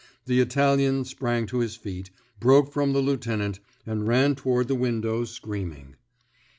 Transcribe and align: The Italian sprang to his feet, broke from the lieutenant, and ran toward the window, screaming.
The 0.25 0.39
Italian 0.39 1.05
sprang 1.05 1.45
to 1.45 1.59
his 1.59 1.75
feet, 1.75 2.09
broke 2.39 2.73
from 2.73 2.93
the 2.93 3.01
lieutenant, 3.03 3.59
and 3.85 4.07
ran 4.07 4.33
toward 4.33 4.67
the 4.67 4.73
window, 4.73 5.25
screaming. 5.25 5.95